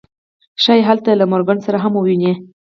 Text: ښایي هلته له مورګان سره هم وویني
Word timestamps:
ښایي 0.63 0.83
هلته 0.89 1.09
له 1.19 1.25
مورګان 1.31 1.59
سره 1.65 1.77
هم 1.83 1.93
وویني 1.95 2.33